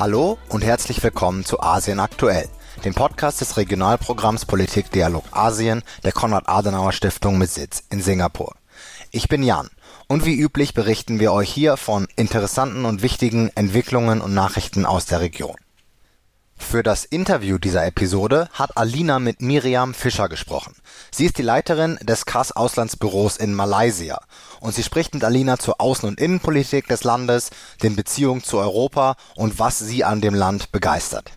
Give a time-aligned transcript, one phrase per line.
[0.00, 2.48] Hallo und herzlich willkommen zu Asien aktuell,
[2.86, 8.54] dem Podcast des Regionalprogramms Politik Dialog Asien der Konrad-Adenauer Stiftung mit Sitz in Singapur.
[9.10, 9.68] Ich bin Jan
[10.08, 15.04] und wie üblich berichten wir euch hier von interessanten und wichtigen Entwicklungen und Nachrichten aus
[15.04, 15.56] der Region.
[16.60, 20.76] Für das Interview dieser Episode hat Alina mit Miriam Fischer gesprochen.
[21.10, 24.20] Sie ist die Leiterin des KAS Auslandsbüros in Malaysia
[24.60, 27.50] und sie spricht mit Alina zur Außen- und Innenpolitik des Landes,
[27.82, 31.32] den Beziehungen zu Europa und was sie an dem Land begeistert.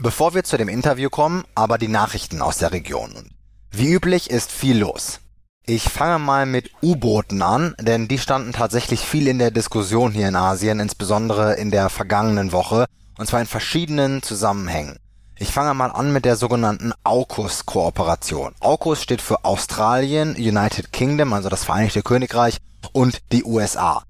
[0.00, 3.30] Bevor wir zu dem Interview kommen, aber die Nachrichten aus der Region.
[3.70, 5.20] Wie üblich ist viel los.
[5.66, 10.28] Ich fange mal mit U-Booten an, denn die standen tatsächlich viel in der Diskussion hier
[10.28, 12.86] in Asien, insbesondere in der vergangenen Woche
[13.18, 14.98] und zwar in verschiedenen Zusammenhängen.
[15.38, 18.54] Ich fange mal an mit der sogenannten AUKUS-Kooperation.
[18.60, 22.56] AUKUS steht für Australien, United Kingdom, also das Vereinigte Königreich
[22.92, 24.02] und die USA.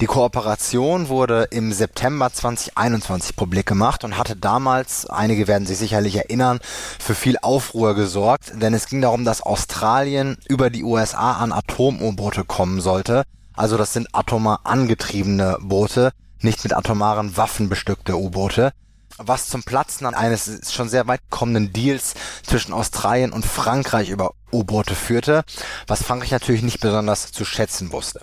[0.00, 6.16] Die Kooperation wurde im September 2021 publik gemacht und hatte damals, einige werden sich sicherlich
[6.16, 6.58] erinnern,
[6.98, 12.42] für viel Aufruhr gesorgt, denn es ging darum, dass Australien über die USA an Atom-U-Boote
[12.42, 13.22] kommen sollte.
[13.54, 16.10] Also das sind atomar angetriebene Boote,
[16.44, 18.72] nicht mit atomaren Waffen bestückte U-Boote,
[19.18, 24.94] was zum Platzen eines schon sehr weit kommenden Deals zwischen Australien und Frankreich über U-Boote
[24.94, 25.44] führte,
[25.86, 28.20] was Frankreich natürlich nicht besonders zu schätzen wusste.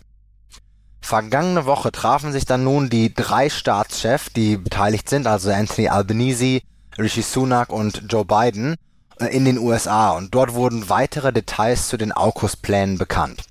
[1.02, 6.62] Vergangene Woche trafen sich dann nun die drei Staatschefs, die beteiligt sind, also Anthony Albanese,
[6.98, 8.76] Rishi Sunak und Joe Biden,
[9.20, 13.44] äh, in den USA und dort wurden weitere Details zu den AUKUS-Plänen bekannt.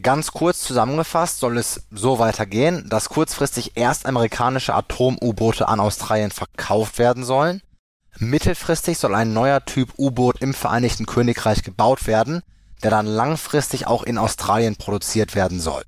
[0.00, 6.98] Ganz kurz zusammengefasst soll es so weitergehen, dass kurzfristig erst amerikanische Atom-U-Boote an Australien verkauft
[6.98, 7.60] werden sollen.
[8.18, 12.42] Mittelfristig soll ein neuer Typ U-Boot im Vereinigten Königreich gebaut werden,
[12.82, 15.82] der dann langfristig auch in Australien produziert werden soll.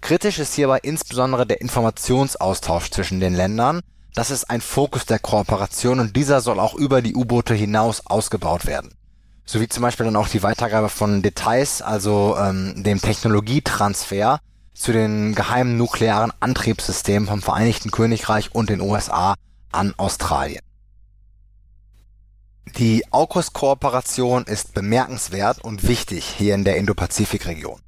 [0.00, 3.80] Kritisch ist hierbei insbesondere der Informationsaustausch zwischen den Ländern.
[4.14, 8.66] Das ist ein Fokus der Kooperation und dieser soll auch über die U-Boote hinaus ausgebaut
[8.66, 8.97] werden
[9.48, 14.40] sowie zum Beispiel dann auch die Weitergabe von Details, also ähm, dem Technologietransfer
[14.74, 19.34] zu den geheimen nuklearen Antriebssystemen vom Vereinigten Königreich und den USA
[19.72, 20.60] an Australien.
[22.76, 27.80] Die AUKUS-Kooperation ist bemerkenswert und wichtig hier in der Indo-Pazifik-Region.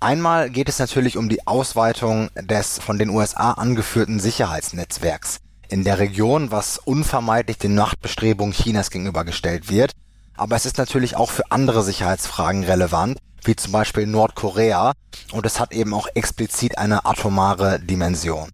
[0.00, 5.98] Einmal geht es natürlich um die Ausweitung des von den USA angeführten Sicherheitsnetzwerks in der
[5.98, 9.92] Region, was unvermeidlich den Machtbestrebungen Chinas gegenübergestellt wird
[10.40, 14.92] aber es ist natürlich auch für andere Sicherheitsfragen relevant, wie zum Beispiel Nordkorea,
[15.32, 18.48] und es hat eben auch explizit eine atomare Dimension.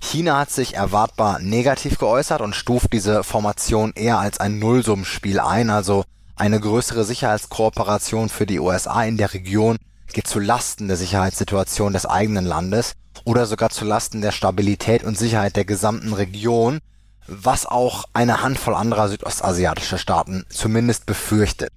[0.00, 5.68] China hat sich erwartbar negativ geäußert und stuft diese Formation eher als ein Nullsummenspiel ein,
[5.68, 6.04] also
[6.36, 9.78] eine größere Sicherheitskooperation für die USA in der Region
[10.12, 12.94] geht zu Lasten der Sicherheitssituation des eigenen Landes
[13.24, 16.78] oder sogar zu Lasten der Stabilität und Sicherheit der gesamten Region,
[17.26, 21.70] was auch eine Handvoll anderer südostasiatischer Staaten zumindest befürchtet.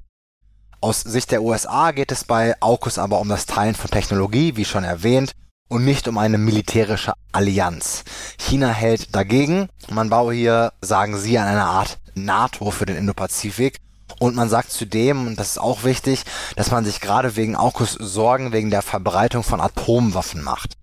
[0.82, 4.66] Aus Sicht der USA geht es bei AUKUS aber um das Teilen von Technologie, wie
[4.66, 5.32] schon erwähnt,
[5.70, 8.04] und nicht um eine militärische Allianz.
[8.38, 9.70] China hält dagegen.
[9.90, 13.78] Man baue hier, sagen sie, an einer Art NATO für den Indopazifik.
[14.20, 16.24] Und man sagt zudem, und das ist auch wichtig,
[16.56, 20.74] dass man sich gerade wegen AUKUS Sorgen wegen der Verbreitung von Atomwaffen macht.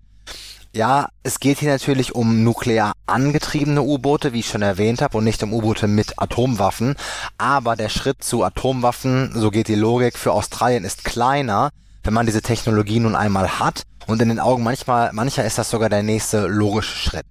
[0.73, 5.25] Ja, es geht hier natürlich um nuklear angetriebene U-Boote, wie ich schon erwähnt habe, und
[5.25, 6.95] nicht um U-Boote mit Atomwaffen.
[7.37, 11.71] Aber der Schritt zu Atomwaffen, so geht die Logik, für Australien ist kleiner,
[12.03, 13.83] wenn man diese Technologie nun einmal hat.
[14.07, 17.25] Und in den Augen manchmal, mancher ist das sogar der nächste logische Schritt.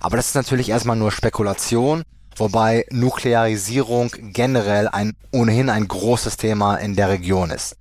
[0.00, 2.02] Aber das ist natürlich erstmal nur Spekulation,
[2.36, 7.76] wobei Nuklearisierung generell ein ohnehin ein großes Thema in der Region ist.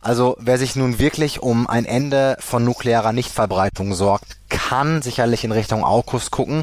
[0.00, 5.52] Also wer sich nun wirklich um ein Ende von nuklearer Nichtverbreitung sorgt, kann sicherlich in
[5.52, 6.62] Richtung AUKUS gucken.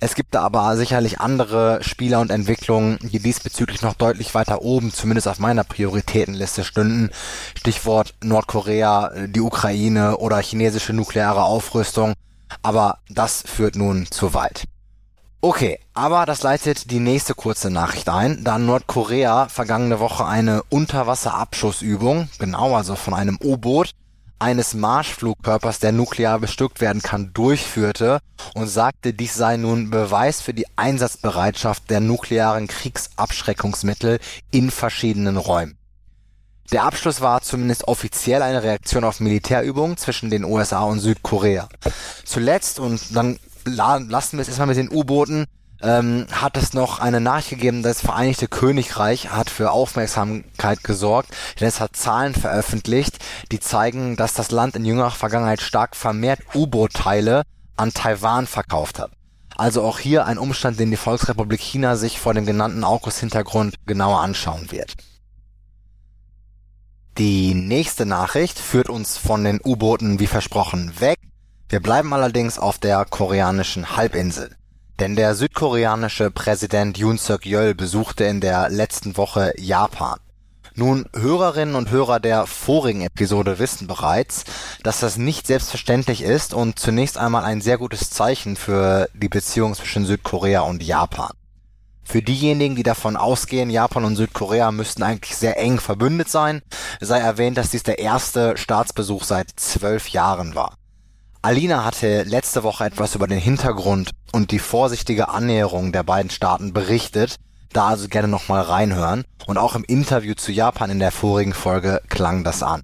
[0.00, 4.92] Es gibt da aber sicherlich andere Spieler und Entwicklungen, die diesbezüglich noch deutlich weiter oben,
[4.92, 7.10] zumindest auf meiner Prioritätenliste stünden.
[7.58, 12.14] Stichwort Nordkorea, die Ukraine oder chinesische nukleare Aufrüstung.
[12.62, 14.64] Aber das führt nun zu weit.
[15.42, 22.28] Okay, aber das leitet die nächste kurze Nachricht ein, da Nordkorea vergangene Woche eine Unterwasserabschussübung,
[22.38, 23.92] genau also von einem U-Boot,
[24.38, 28.20] eines Marschflugkörpers, der nuklear bestückt werden kann, durchführte
[28.54, 34.18] und sagte, dies sei nun Beweis für die Einsatzbereitschaft der nuklearen Kriegsabschreckungsmittel
[34.50, 35.78] in verschiedenen Räumen.
[36.70, 41.68] Der Abschluss war zumindest offiziell eine Reaktion auf Militärübungen zwischen den USA und Südkorea.
[42.24, 45.46] Zuletzt, und dann lassen wir es erstmal mit den U-Booten,
[45.82, 51.68] ähm, hat es noch eine Nachricht gegeben, das Vereinigte Königreich hat für Aufmerksamkeit gesorgt, denn
[51.68, 53.18] es hat Zahlen veröffentlicht,
[53.50, 57.42] die zeigen, dass das Land in jüngerer Vergangenheit stark vermehrt U-Boot-Teile
[57.76, 59.12] an Taiwan verkauft hat.
[59.56, 64.20] Also auch hier ein Umstand, den die Volksrepublik China sich vor dem genannten AUKUS-Hintergrund genauer
[64.20, 64.96] anschauen wird.
[67.18, 71.18] Die nächste Nachricht führt uns von den U-Booten wie versprochen weg.
[71.70, 74.56] Wir bleiben allerdings auf der koreanischen Halbinsel.
[74.98, 80.18] Denn der südkoreanische Präsident Yoon Suk-yeol besuchte in der letzten Woche Japan.
[80.74, 84.42] Nun, Hörerinnen und Hörer der vorigen Episode wissen bereits,
[84.82, 89.76] dass das nicht selbstverständlich ist und zunächst einmal ein sehr gutes Zeichen für die Beziehung
[89.76, 91.30] zwischen Südkorea und Japan.
[92.02, 96.62] Für diejenigen, die davon ausgehen, Japan und Südkorea müssten eigentlich sehr eng verbündet sein,
[97.00, 100.74] sei erwähnt, dass dies der erste Staatsbesuch seit zwölf Jahren war.
[101.42, 106.74] Alina hatte letzte Woche etwas über den Hintergrund und die vorsichtige Annäherung der beiden Staaten
[106.74, 107.36] berichtet,
[107.72, 109.24] da also gerne nochmal reinhören.
[109.46, 112.82] Und auch im Interview zu Japan in der vorigen Folge klang das an.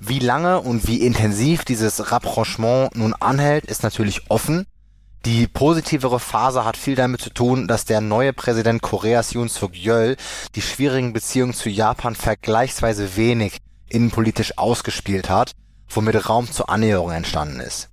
[0.00, 4.66] Wie lange und wie intensiv dieses Rapprochement nun anhält, ist natürlich offen,
[5.26, 10.16] die positivere Phase hat viel damit zu tun, dass der neue Präsident Koreas Yoon Suk-yeol
[10.56, 13.58] die schwierigen Beziehungen zu Japan vergleichsweise wenig
[13.88, 15.52] innenpolitisch ausgespielt hat,
[15.94, 17.88] womit Raum zur Annäherung entstanden ist.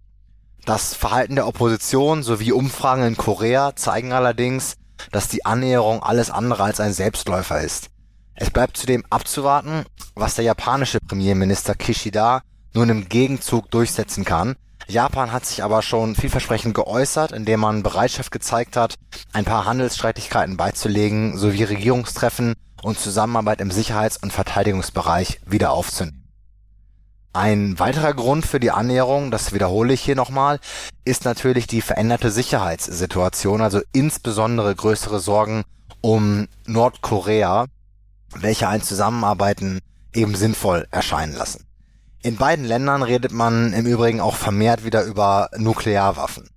[0.65, 4.75] Das Verhalten der Opposition sowie Umfragen in Korea zeigen allerdings,
[5.11, 7.89] dass die Annäherung alles andere als ein Selbstläufer ist.
[8.35, 9.85] Es bleibt zudem abzuwarten,
[10.15, 12.41] was der japanische Premierminister Kishida
[12.73, 14.55] nun im Gegenzug durchsetzen kann,
[14.89, 18.95] Japan hat sich aber schon vielversprechend geäußert, indem man Bereitschaft gezeigt hat,
[19.33, 26.18] ein paar Handelsstreitigkeiten beizulegen sowie Regierungstreffen und Zusammenarbeit im Sicherheits- und Verteidigungsbereich wieder aufzunehmen.
[27.31, 30.59] Ein weiterer Grund für die Annäherung, das wiederhole ich hier nochmal,
[31.05, 35.63] ist natürlich die veränderte Sicherheitssituation, also insbesondere größere Sorgen
[36.01, 37.67] um Nordkorea,
[38.35, 39.79] welche ein Zusammenarbeiten
[40.11, 41.65] eben sinnvoll erscheinen lassen.
[42.23, 46.49] In beiden Ländern redet man im Übrigen auch vermehrt wieder über Nuklearwaffen.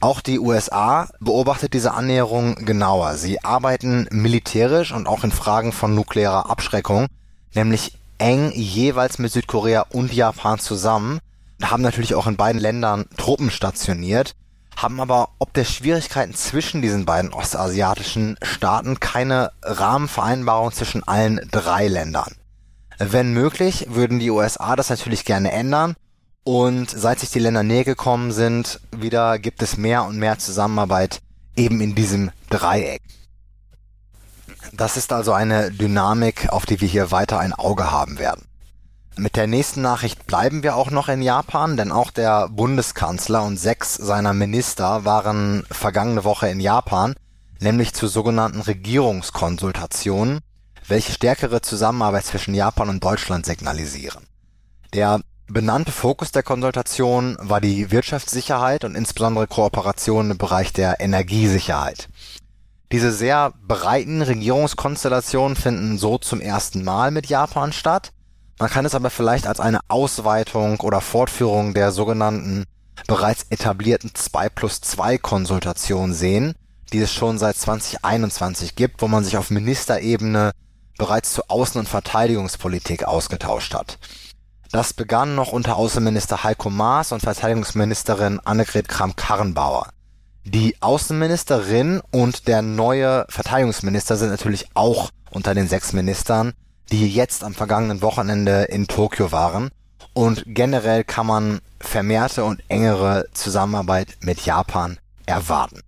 [0.00, 3.14] Auch die USA beobachtet diese Annäherung genauer.
[3.14, 7.06] Sie arbeiten militärisch und auch in Fragen von nuklearer Abschreckung,
[7.54, 11.20] nämlich eng jeweils mit Südkorea und Japan zusammen,
[11.62, 14.34] haben natürlich auch in beiden Ländern Truppen stationiert,
[14.76, 21.88] haben aber ob der Schwierigkeiten zwischen diesen beiden ostasiatischen Staaten keine Rahmenvereinbarung zwischen allen drei
[21.88, 22.34] Ländern.
[22.98, 25.94] Wenn möglich, würden die USA das natürlich gerne ändern.
[26.44, 31.20] Und seit sich die Länder näher gekommen sind, wieder gibt es mehr und mehr Zusammenarbeit
[31.56, 33.00] eben in diesem Dreieck.
[34.76, 38.46] Das ist also eine Dynamik, auf die wir hier weiter ein Auge haben werden.
[39.16, 43.56] Mit der nächsten Nachricht bleiben wir auch noch in Japan, denn auch der Bundeskanzler und
[43.56, 47.14] sechs seiner Minister waren vergangene Woche in Japan,
[47.60, 50.40] nämlich zu sogenannten Regierungskonsultationen
[50.88, 54.26] welche stärkere Zusammenarbeit zwischen Japan und Deutschland signalisieren.
[54.92, 62.08] Der benannte Fokus der Konsultation war die Wirtschaftssicherheit und insbesondere Kooperation im Bereich der Energiesicherheit.
[62.92, 68.12] Diese sehr breiten Regierungskonstellationen finden so zum ersten Mal mit Japan statt.
[68.58, 72.64] Man kann es aber vielleicht als eine Ausweitung oder Fortführung der sogenannten
[73.08, 76.54] bereits etablierten 2 plus 2 Konsultation sehen,
[76.92, 80.52] die es schon seit 2021 gibt, wo man sich auf Ministerebene
[80.96, 83.98] bereits zur Außen- und Verteidigungspolitik ausgetauscht hat.
[84.70, 89.88] Das begann noch unter Außenminister Heiko Maas und Verteidigungsministerin Annegret Kramp-Karrenbauer.
[90.46, 96.52] Die Außenministerin und der neue Verteidigungsminister sind natürlich auch unter den sechs Ministern,
[96.92, 99.70] die jetzt am vergangenen Wochenende in Tokio waren.
[100.12, 105.80] Und generell kann man vermehrte und engere Zusammenarbeit mit Japan erwarten.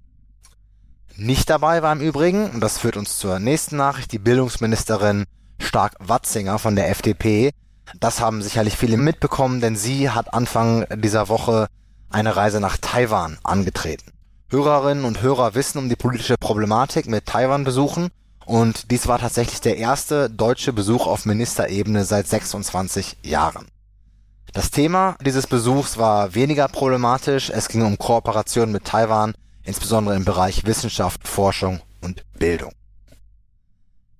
[1.16, 5.26] Nicht dabei war im Übrigen, und das führt uns zur nächsten Nachricht, die Bildungsministerin
[5.60, 7.52] Stark-Watzinger von der FDP.
[8.00, 11.68] Das haben sicherlich viele mitbekommen, denn sie hat Anfang dieser Woche
[12.10, 14.15] eine Reise nach Taiwan angetreten.
[14.56, 18.08] Hörerinnen und Hörer wissen um die politische Problematik mit Taiwan-Besuchen
[18.46, 23.66] und dies war tatsächlich der erste deutsche Besuch auf Ministerebene seit 26 Jahren.
[24.54, 27.50] Das Thema dieses Besuchs war weniger problematisch.
[27.50, 32.72] Es ging um Kooperation mit Taiwan insbesondere im Bereich Wissenschaft, Forschung und Bildung.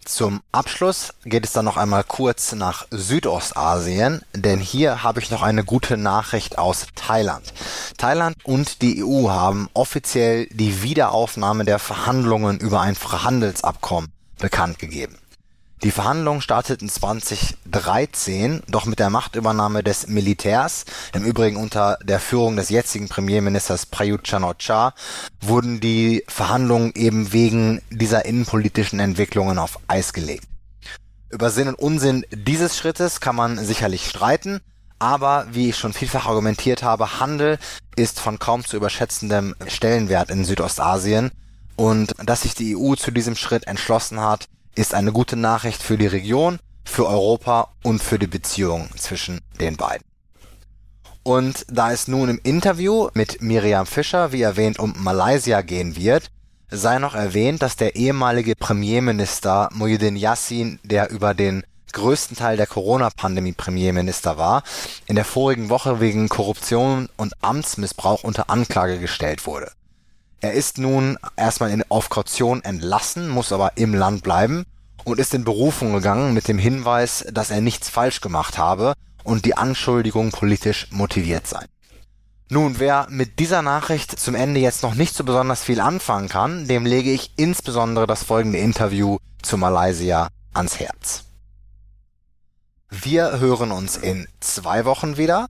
[0.05, 5.43] Zum Abschluss geht es dann noch einmal kurz nach Südostasien, denn hier habe ich noch
[5.43, 7.53] eine gute Nachricht aus Thailand.
[7.97, 15.19] Thailand und die EU haben offiziell die Wiederaufnahme der Verhandlungen über ein Freihandelsabkommen bekannt gegeben.
[15.83, 22.57] Die Verhandlungen starteten 2013, doch mit der Machtübernahme des Militärs, im Übrigen unter der Führung
[22.57, 24.95] des jetzigen Premierministers Prayut Chan-o-cha,
[25.43, 30.45] wurden die Verhandlungen eben wegen dieser innenpolitischen Entwicklungen auf Eis gelegt.
[31.29, 34.61] Über Sinn und Unsinn dieses Schrittes kann man sicherlich streiten,
[34.99, 37.59] Aber wie ich schon vielfach argumentiert habe, Handel
[37.97, 41.31] ist von kaum zu überschätzendem Stellenwert in Südostasien.
[41.77, 45.99] Und dass sich die EU zu diesem Schritt entschlossen hat, ist eine gute Nachricht für
[45.99, 50.05] die Region, für Europa und für die Beziehungen zwischen den beiden.
[51.23, 56.31] Und da es nun im Interview mit Miriam Fischer, wie erwähnt, um Malaysia gehen wird,
[56.71, 61.65] sei noch erwähnt, dass der ehemalige Premierminister Muhyiddin Yassin, der über den
[61.97, 64.63] größten Teil der Corona-Pandemie Premierminister war,
[65.07, 69.73] in der vorigen Woche wegen Korruption und Amtsmissbrauch unter Anklage gestellt wurde.
[70.41, 74.65] Er ist nun erstmal in, auf Kaution entlassen, muss aber im Land bleiben
[75.05, 78.93] und ist in Berufung gegangen mit dem Hinweis, dass er nichts falsch gemacht habe
[79.25, 81.67] und die Anschuldigung politisch motiviert sein.
[82.49, 86.69] Nun, wer mit dieser Nachricht zum Ende jetzt noch nicht so besonders viel anfangen kann,
[86.69, 91.26] dem lege ich insbesondere das folgende Interview zu Malaysia ans Herz.
[92.91, 95.47] Wir hören uns in zwei Wochen wieder.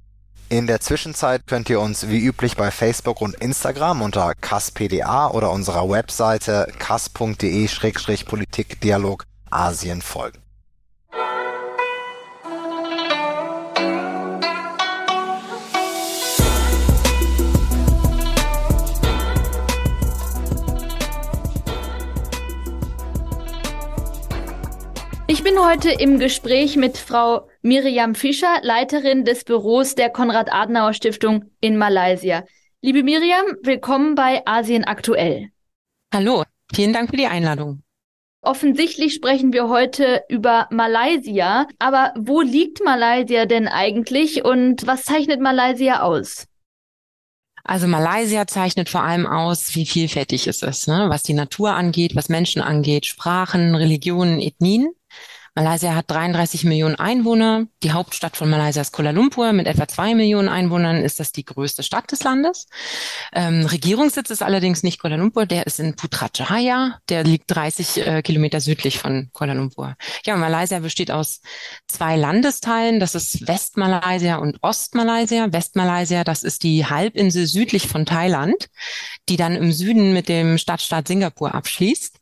[0.48, 5.50] In der Zwischenzeit könnt ihr uns wie üblich bei Facebook und Instagram unter kaspda oder
[5.50, 10.45] unserer Webseite kas.de-politikdialog Asien folgen.
[25.36, 31.76] Ich bin heute im Gespräch mit Frau Miriam Fischer, Leiterin des Büros der Konrad-Adenauer-Stiftung in
[31.76, 32.42] Malaysia.
[32.80, 35.50] Liebe Miriam, willkommen bei Asien aktuell.
[36.10, 37.82] Hallo, vielen Dank für die Einladung.
[38.40, 45.42] Offensichtlich sprechen wir heute über Malaysia, aber wo liegt Malaysia denn eigentlich und was zeichnet
[45.42, 46.46] Malaysia aus?
[47.62, 51.06] Also Malaysia zeichnet vor allem aus, wie vielfältig es ist, ne?
[51.10, 54.88] was die Natur angeht, was Menschen angeht, Sprachen, Religionen, Ethnien.
[55.56, 57.64] Malaysia hat 33 Millionen Einwohner.
[57.82, 59.54] Die Hauptstadt von Malaysia ist Kuala Lumpur.
[59.54, 62.68] Mit etwa zwei Millionen Einwohnern ist das die größte Stadt des Landes.
[63.32, 67.00] Ähm, Regierungssitz ist allerdings nicht Kuala Lumpur, der ist in Putrajaya.
[67.08, 69.96] Der liegt 30 äh, Kilometer südlich von Kuala Lumpur.
[70.26, 71.40] Ja, Malaysia besteht aus
[71.88, 73.00] zwei Landesteilen.
[73.00, 75.50] Das ist Westmalaysia und Ostmalaysia.
[75.50, 78.68] Westmalaysia, das ist die Halbinsel südlich von Thailand,
[79.30, 82.20] die dann im Süden mit dem Stadtstaat Singapur abschließt.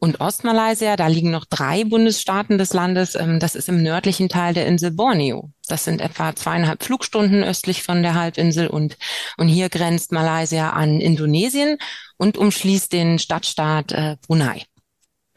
[0.00, 3.14] Und Ostmalaysia, da liegen noch drei Bundesstaaten des Landes.
[3.14, 5.50] Ähm, das ist im nördlichen Teil der Insel Borneo.
[5.68, 8.96] Das sind etwa zweieinhalb Flugstunden östlich von der Halbinsel und,
[9.36, 11.76] und hier grenzt Malaysia an Indonesien
[12.16, 14.64] und umschließt den Stadtstaat äh, Brunei.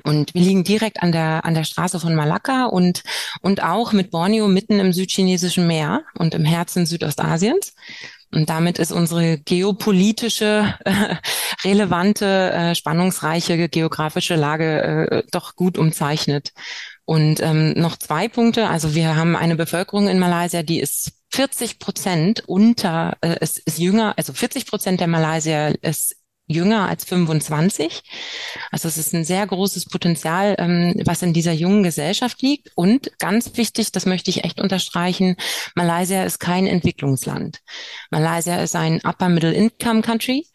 [0.06, 3.04] Und wir liegen direkt an der, an der Straße von Malakka und,
[3.42, 7.74] und auch mit Borneo mitten im südchinesischen Meer und im Herzen Südostasiens.
[8.34, 11.16] Und damit ist unsere geopolitische, äh,
[11.64, 16.54] relevante, äh, spannungsreiche geografische Lage äh, doch gut umzeichnet.
[17.06, 18.70] Und ähm, noch zwei Punkte.
[18.70, 23.80] Also wir haben eine Bevölkerung in Malaysia, die ist 40 Prozent unter, äh, ist, ist
[23.80, 26.16] jünger, also 40 Prozent der Malaysier ist
[26.54, 28.04] jünger als 25.
[28.72, 32.72] Also es ist ein sehr großes Potenzial, ähm, was in dieser jungen Gesellschaft liegt.
[32.76, 35.36] Und ganz wichtig, das möchte ich echt unterstreichen,
[35.76, 37.60] Malaysia ist kein Entwicklungsland.
[38.12, 40.46] Malaysia ist ein Upper Middle Income Country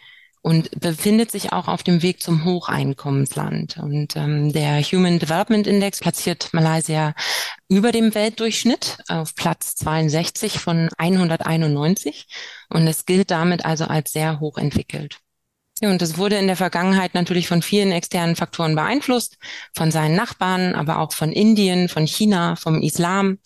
[0.43, 3.79] und befindet sich auch auf dem Weg zum Hocheinkommensland.
[3.79, 7.15] Und ähm, der Human Development Index platziert Malaysia
[7.69, 12.27] über dem Weltdurchschnitt auf Platz 62 von 191
[12.71, 15.17] und es gilt damit also als sehr hochentwickelt.
[15.17, 15.28] Ja,
[15.87, 19.39] und das wurde in der Vergangenheit natürlich von vielen externen Faktoren beeinflusst,
[19.75, 23.39] von seinen Nachbarn, aber auch von Indien, von China, vom Islam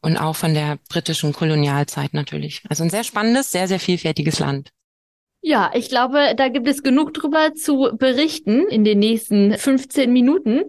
[0.00, 2.62] und auch von der britischen Kolonialzeit natürlich.
[2.68, 4.70] Also ein sehr spannendes, sehr, sehr vielfältiges Land.
[5.40, 10.62] Ja, ich glaube, da gibt es genug drüber zu berichten in den nächsten 15 Minuten.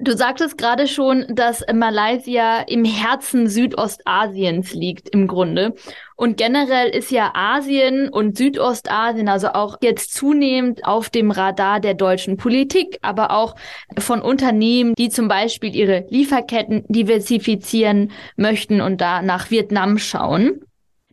[0.00, 5.74] Du sagtest gerade schon, dass Malaysia im Herzen Südostasiens liegt im Grunde.
[6.14, 11.94] Und generell ist ja Asien und Südostasien also auch jetzt zunehmend auf dem Radar der
[11.94, 13.56] deutschen Politik, aber auch
[13.98, 20.60] von Unternehmen, die zum Beispiel ihre Lieferketten diversifizieren möchten und da nach Vietnam schauen.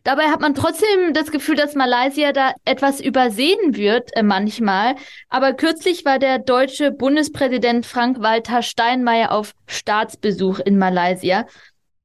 [0.06, 4.94] Dabei hat man trotzdem das Gefühl, dass Malaysia da etwas übersehen wird äh, manchmal.
[5.28, 11.44] Aber kürzlich war der deutsche Bundespräsident Frank-Walter Steinmeier auf Staatsbesuch in Malaysia.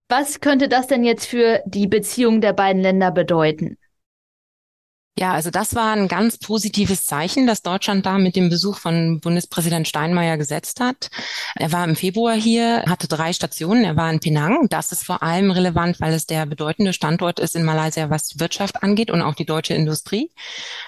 [0.10, 3.78] Was könnte das denn jetzt für die Beziehung der beiden Länder bedeuten?
[5.18, 9.20] Ja, also das war ein ganz positives Zeichen, das Deutschland da mit dem Besuch von
[9.20, 11.10] Bundespräsident Steinmeier gesetzt hat.
[11.56, 13.84] Er war im Februar hier, hatte drei Stationen.
[13.84, 14.68] Er war in Penang.
[14.70, 18.82] Das ist vor allem relevant, weil es der bedeutende Standort ist in Malaysia, was Wirtschaft
[18.84, 20.32] angeht und auch die deutsche Industrie.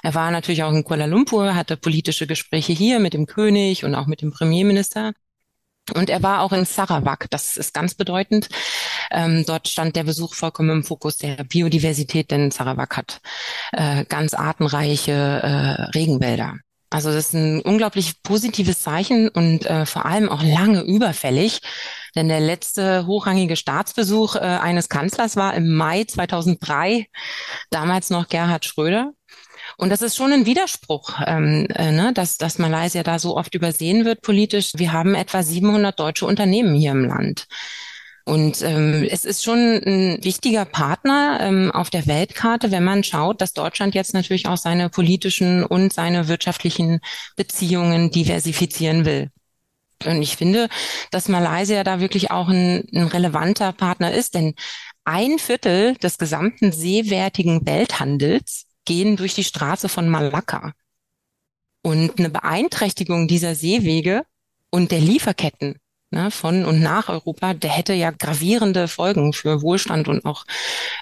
[0.04, 3.94] Er war natürlich auch in Kuala Lumpur, hatte politische Gespräche hier mit dem König und
[3.94, 5.14] auch mit dem Premierminister.
[5.94, 8.48] Und er war auch in Sarawak, das ist ganz bedeutend.
[9.12, 13.22] Ähm, dort stand der Besuch vollkommen im Fokus der Biodiversität, denn Sarawak hat
[13.74, 16.56] äh, ganz artenreiche äh, Regenwälder.
[16.94, 21.60] Also das ist ein unglaublich positives Zeichen und äh, vor allem auch lange überfällig,
[22.16, 27.08] denn der letzte hochrangige Staatsbesuch äh, eines Kanzlers war im Mai 2003,
[27.72, 29.12] damals noch Gerhard Schröder.
[29.78, 33.56] Und das ist schon ein Widerspruch, ähm, äh, ne, dass, dass Malaysia da so oft
[33.56, 34.72] übersehen wird politisch.
[34.76, 37.48] Wir haben etwa 700 deutsche Unternehmen hier im Land.
[38.26, 43.42] Und ähm, es ist schon ein wichtiger Partner ähm, auf der Weltkarte, wenn man schaut,
[43.42, 47.02] dass Deutschland jetzt natürlich auch seine politischen und seine wirtschaftlichen
[47.36, 49.30] Beziehungen diversifizieren will.
[50.06, 50.70] Und ich finde,
[51.12, 54.56] dass Malaysia da wirklich auch ein, ein relevanter Partner ist, denn
[55.04, 60.74] ein Viertel des gesamten seewertigen Welthandels gehen durch die Straße von Malakka.
[61.82, 64.26] Und eine Beeinträchtigung dieser Seewege
[64.70, 65.80] und der Lieferketten
[66.14, 70.46] ne, von und nach Europa, der hätte ja gravierende Folgen für Wohlstand und auch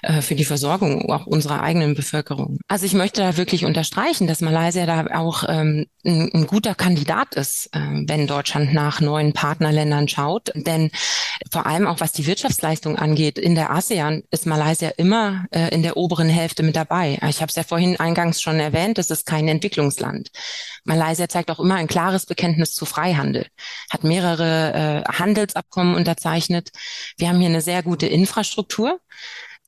[0.02, 2.58] äh, für die Versorgung auch unserer eigenen Bevölkerung.
[2.68, 7.34] Also ich möchte da wirklich unterstreichen, dass Malaysia da auch ähm, ein, ein guter Kandidat
[7.34, 10.52] ist, äh, wenn Deutschland nach neuen Partnerländern schaut.
[10.54, 10.90] Denn
[11.50, 15.82] vor allem auch was die Wirtschaftsleistung angeht, in der ASEAN ist Malaysia immer äh, in
[15.82, 17.18] der oberen Hälfte mit dabei.
[17.28, 20.30] Ich habe es ja vorhin eingangs schon erwähnt, es ist kein Entwicklungsland.
[20.84, 23.46] Malaysia zeigt auch immer ein klares Bekenntnis zu Freihandel,
[23.90, 26.70] hat mehrere äh, Handelsabkommen unterzeichnet.
[27.16, 29.00] Wir haben hier eine sehr gute Infrastruktur.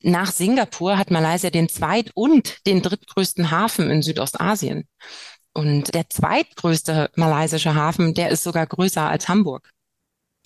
[0.01, 4.87] Nach Singapur hat Malaysia den zweit- und den drittgrößten Hafen in Südostasien.
[5.55, 9.71] Und der zweitgrößte malaysische Hafen, der ist sogar größer als Hamburg.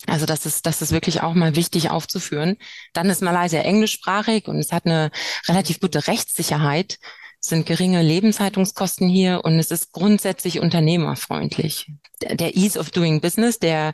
[0.07, 2.57] Also das ist, das ist wirklich auch mal wichtig aufzuführen.
[2.93, 5.11] Dann ist Malaysia englischsprachig und es hat eine
[5.47, 6.99] relativ gute Rechtssicherheit
[7.39, 11.91] sind geringe Lebenshaltungskosten hier und es ist grundsätzlich unternehmerfreundlich.
[12.21, 13.93] Der Ease of Doing Business, der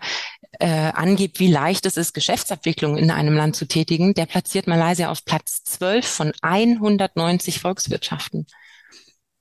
[0.60, 5.10] äh, angibt, wie leicht es ist, Geschäftsabwicklung in einem Land zu tätigen, der platziert Malaysia
[5.12, 8.48] auf Platz 12 von 190 Volkswirtschaften.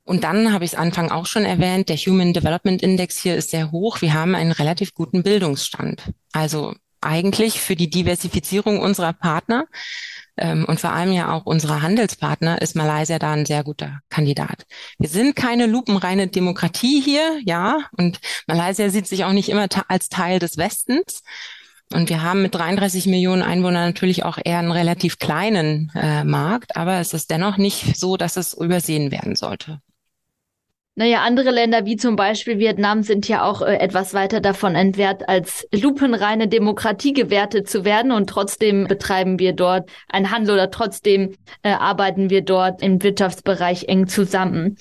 [0.05, 3.51] Und dann habe ich es Anfang auch schon erwähnt, der Human Development Index hier ist
[3.51, 4.03] sehr hoch.
[4.03, 6.03] Wir haben einen relativ guten Bildungsstand.
[6.33, 9.67] Also eigentlich für die Diversifizierung unserer Partner
[10.37, 14.67] ähm, und vor allem ja auch unserer Handelspartner ist Malaysia da ein sehr guter Kandidat.
[14.99, 20.09] Wir sind keine lupenreine Demokratie hier, ja, und Malaysia sieht sich auch nicht immer als
[20.09, 21.23] Teil des Westens.
[21.93, 26.77] Und wir haben mit 33 Millionen Einwohnern natürlich auch eher einen relativ kleinen äh, Markt,
[26.77, 29.81] aber es ist dennoch nicht so, dass es übersehen werden sollte.
[30.97, 35.29] Naja, andere Länder wie zum Beispiel Vietnam sind ja auch äh, etwas weiter davon entwehrt,
[35.29, 38.13] als lupenreine Demokratie gewertet zu werden.
[38.13, 43.89] Und trotzdem betreiben wir dort einen Handel oder trotzdem äh, arbeiten wir dort im Wirtschaftsbereich
[43.89, 44.77] eng zusammen.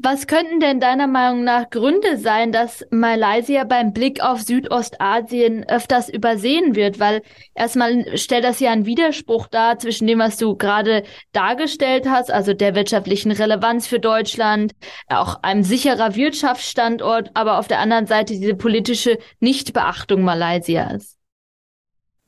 [0.00, 6.08] Was könnten denn deiner Meinung nach Gründe sein, dass Malaysia beim Blick auf Südostasien öfters
[6.08, 7.00] übersehen wird?
[7.00, 7.20] Weil
[7.56, 12.54] erstmal stellt das ja einen Widerspruch dar zwischen dem, was du gerade dargestellt hast, also
[12.54, 14.70] der wirtschaftlichen Relevanz für Deutschland,
[15.08, 21.17] auch einem sicherer Wirtschaftsstandort, aber auf der anderen Seite diese politische Nichtbeachtung Malaysias.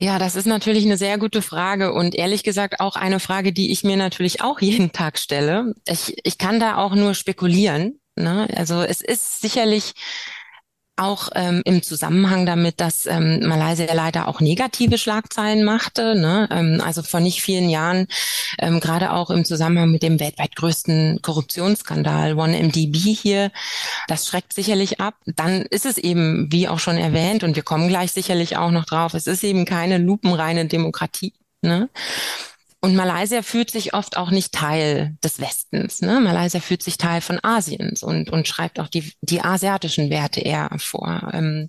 [0.02, 3.70] Ja, das ist natürlich eine sehr gute Frage und ehrlich gesagt auch eine Frage, die
[3.70, 5.74] ich mir natürlich auch jeden Tag stelle.
[5.86, 8.00] Ich, ich kann da auch nur spekulieren.
[8.16, 8.48] Ne?
[8.56, 9.92] Also es ist sicherlich
[11.00, 16.14] auch ähm, im Zusammenhang damit, dass ähm, Malaysia leider auch negative Schlagzeilen machte.
[16.14, 16.48] Ne?
[16.50, 18.06] Ähm, also vor nicht vielen Jahren,
[18.58, 23.50] ähm, gerade auch im Zusammenhang mit dem weltweit größten Korruptionsskandal OneMDB hier,
[24.08, 25.14] das schreckt sicherlich ab.
[25.26, 28.84] Dann ist es eben, wie auch schon erwähnt, und wir kommen gleich sicherlich auch noch
[28.84, 31.32] drauf, es ist eben keine lupenreine Demokratie.
[31.62, 31.88] Ne?
[32.82, 36.00] Und Malaysia fühlt sich oft auch nicht Teil des Westens.
[36.00, 36.18] Ne?
[36.18, 40.70] Malaysia fühlt sich Teil von Asiens und, und schreibt auch die, die asiatischen Werte eher
[40.78, 41.30] vor.
[41.34, 41.68] Ähm,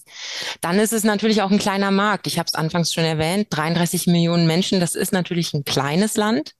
[0.61, 2.27] dann ist es natürlich auch ein kleiner Markt.
[2.27, 6.53] Ich habe es anfangs schon erwähnt, 33 Millionen Menschen, das ist natürlich ein kleines Land.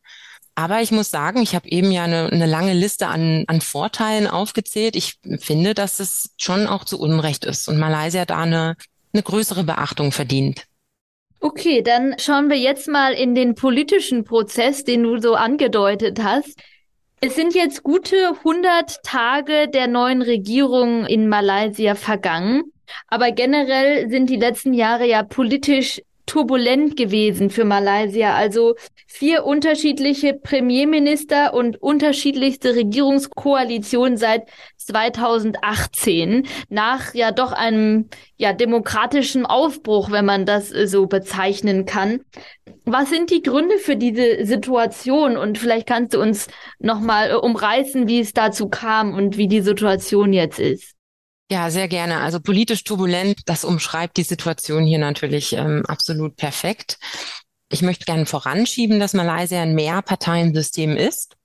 [0.53, 4.27] Aber ich muss sagen, ich habe eben ja eine, eine lange Liste an, an Vorteilen
[4.27, 4.97] aufgezählt.
[4.97, 8.75] Ich finde, dass es schon auch zu Unrecht ist und Malaysia da eine,
[9.13, 10.65] eine größere Beachtung verdient.
[11.43, 16.55] Okay, dann schauen wir jetzt mal in den politischen Prozess, den du so angedeutet hast.
[17.19, 22.71] Es sind jetzt gute 100 Tage der neuen Regierung in Malaysia vergangen.
[23.07, 28.35] Aber generell sind die letzten Jahre ja politisch turbulent gewesen für Malaysia.
[28.35, 28.75] Also
[29.07, 40.11] vier unterschiedliche Premierminister und unterschiedlichste Regierungskoalitionen seit 2018 nach ja doch einem ja demokratischen Aufbruch,
[40.11, 42.21] wenn man das so bezeichnen kann.
[42.85, 45.37] Was sind die Gründe für diese Situation?
[45.37, 46.47] Und vielleicht kannst du uns
[46.79, 50.95] nochmal umreißen, wie es dazu kam und wie die Situation jetzt ist.
[51.51, 52.21] Ja, sehr gerne.
[52.21, 56.97] Also politisch turbulent, das umschreibt die Situation hier natürlich ähm, absolut perfekt.
[57.69, 61.35] Ich möchte gerne voranschieben, dass Malaysia ein Mehrparteiensystem ist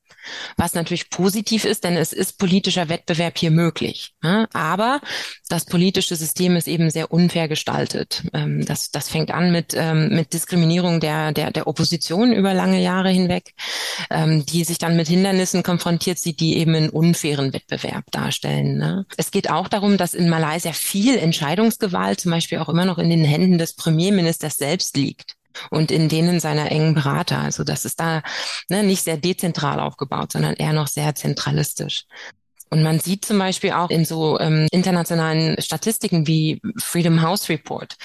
[0.57, 4.15] was natürlich positiv ist, denn es ist politischer Wettbewerb hier möglich.
[4.23, 4.49] Ne?
[4.53, 5.01] Aber
[5.49, 8.23] das politische System ist eben sehr unfair gestaltet.
[8.33, 12.83] Ähm, das, das fängt an mit, ähm, mit Diskriminierung der, der, der Opposition über lange
[12.83, 13.53] Jahre hinweg,
[14.11, 18.79] ähm, die sich dann mit Hindernissen konfrontiert sieht, die eben einen unfairen Wettbewerb darstellen.
[18.79, 19.07] Ne?
[19.17, 23.11] Es geht auch darum, dass in Malaysia viel Entscheidungsgewalt zum Beispiel auch immer noch in
[23.11, 25.37] den Händen des Premierministers selbst liegt
[25.71, 27.39] und in denen seiner engen Berater.
[27.39, 28.23] Also das ist da
[28.69, 32.05] ne, nicht sehr dezentral aufgebaut, sondern eher noch sehr zentralistisch.
[32.69, 37.97] Und man sieht zum Beispiel auch in so ähm, internationalen Statistiken wie Freedom House Report,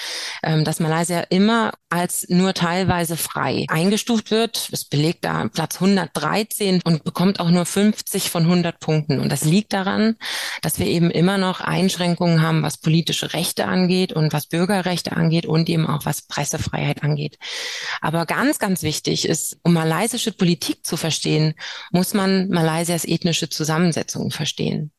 [0.44, 4.70] ähm, dass Malaysia immer als nur teilweise frei eingestuft wird.
[4.72, 9.20] Es belegt da Platz 113 und bekommt auch nur 50 von 100 Punkten.
[9.20, 10.16] Und das liegt daran,
[10.62, 15.48] dass wir eben immer noch Einschränkungen haben, was politische Rechte angeht und was Bürgerrechte angeht
[15.48, 17.40] und eben auch was Pressefreiheit angeht.
[18.00, 21.56] Aber ganz, ganz wichtig ist, um malaysische Politik zu verstehen,
[21.92, 24.92] muss man Malaysias ethnische Zusammensetzung verstehen verstehen.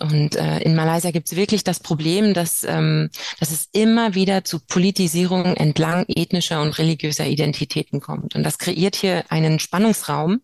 [0.00, 4.44] Und äh, in Malaysia gibt es wirklich das Problem, dass, ähm, dass es immer wieder
[4.44, 8.34] zu Politisierung entlang ethnischer und religiöser Identitäten kommt.
[8.34, 10.40] Und das kreiert hier einen Spannungsraum.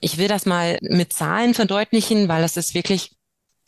[0.00, 3.16] Ich will das mal mit Zahlen verdeutlichen, weil das ist wirklich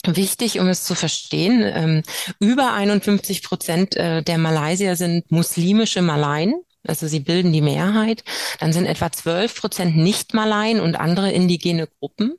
[0.07, 1.63] wichtig, um es zu verstehen.
[1.65, 2.03] Ähm,
[2.39, 6.55] über 51 Prozent äh, der Malaysier sind muslimische Malaien.
[6.87, 8.25] Also sie bilden die Mehrheit.
[8.61, 12.35] Dann sind etwa 12 Prozent Nicht-Malaien und andere indigene Gruppen.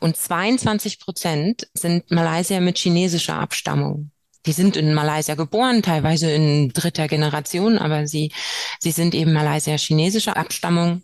[0.00, 4.10] Und 22 Prozent sind Malaysier mit chinesischer Abstammung.
[4.46, 8.32] Die sind in Malaysia geboren, teilweise in dritter Generation, aber sie,
[8.78, 11.02] sie sind eben Malaysier chinesischer Abstammung.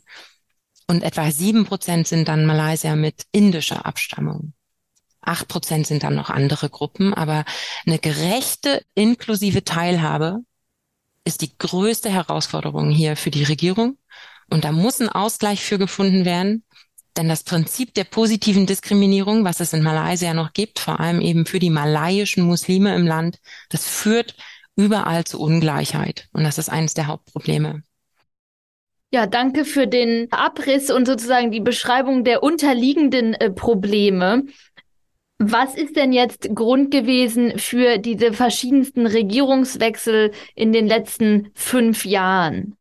[0.87, 4.55] Und etwa sieben Prozent sind dann Malaysier mit indischer Abstammung.
[5.21, 7.45] Acht Prozent sind dann noch andere Gruppen, aber
[7.85, 10.39] eine gerechte, inklusive Teilhabe
[11.27, 13.99] ist die größte Herausforderung hier für die Regierung.
[14.49, 16.65] Und da muss ein Ausgleich für gefunden werden.
[17.17, 21.47] Denn das Prinzip der positiven Diskriminierung, was es in Malaysia noch gibt, vor allem eben
[21.47, 23.39] für die malaiischen Muslime im Land,
[23.71, 24.37] das führt
[24.77, 26.29] überall zu Ungleichheit.
[26.33, 27.83] Und das ist eines der Hauptprobleme.
[29.13, 34.45] Ja, danke für den Abriss und sozusagen die Beschreibung der unterliegenden äh, Probleme.
[35.39, 42.77] Was ist denn jetzt Grund gewesen für diese verschiedensten Regierungswechsel in den letzten fünf Jahren?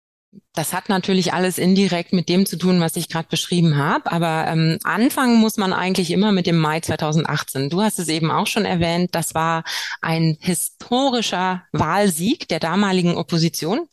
[0.56, 4.12] Das hat natürlich alles indirekt mit dem zu tun, was ich gerade beschrieben habe.
[4.12, 7.70] Aber ähm, anfangen muss man eigentlich immer mit dem Mai 2018.
[7.70, 9.14] Du hast es eben auch schon erwähnt.
[9.14, 9.64] Das war
[10.02, 13.88] ein historischer Wahlsieg der damaligen Opposition.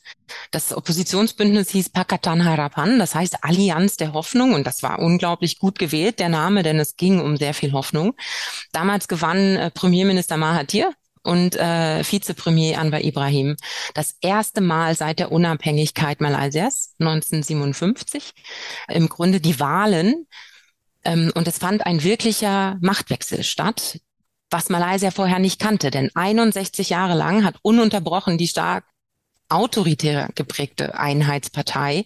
[0.51, 4.55] Das Oppositionsbündnis hieß Pakatan Harapan, das heißt Allianz der Hoffnung.
[4.55, 8.14] Und das war unglaublich gut gewählt, der Name, denn es ging um sehr viel Hoffnung.
[8.72, 13.56] Damals gewann äh, Premierminister Mahathir und äh, Vizepremier Anwar Ibrahim.
[13.94, 18.32] Das erste Mal seit der Unabhängigkeit Malaysias 1957.
[18.88, 20.26] Im Grunde die Wahlen.
[21.04, 24.00] Ähm, und es fand ein wirklicher Machtwechsel statt,
[24.50, 25.90] was Malaysia vorher nicht kannte.
[25.90, 28.85] Denn 61 Jahre lang hat ununterbrochen die stark
[29.48, 32.04] autoritär geprägte Einheitspartei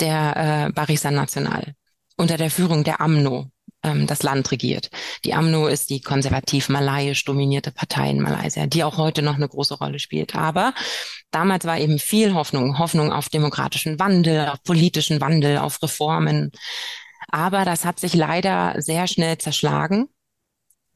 [0.00, 1.74] der äh, Barisan National
[2.16, 3.50] unter der Führung der AMNO,
[3.82, 4.90] ähm, das Land regiert.
[5.24, 9.74] Die AMNO ist die konservativ-malayisch dominierte Partei in Malaysia, die auch heute noch eine große
[9.74, 10.34] Rolle spielt.
[10.34, 10.74] Aber
[11.30, 16.50] damals war eben viel Hoffnung, Hoffnung auf demokratischen Wandel, auf politischen Wandel, auf Reformen.
[17.28, 20.08] Aber das hat sich leider sehr schnell zerschlagen.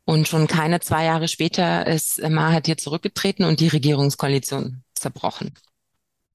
[0.05, 5.55] Und schon keine zwei Jahre später ist Mahathir zurückgetreten und die Regierungskoalition zerbrochen.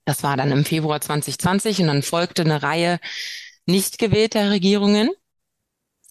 [0.05, 2.99] Das war dann im Februar 2020 und dann folgte eine Reihe
[3.65, 5.09] nicht gewählter Regierungen